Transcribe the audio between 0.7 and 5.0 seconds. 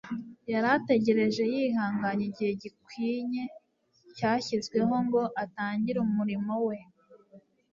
ategereje yihanganye igihe gikwinye cyashyizweho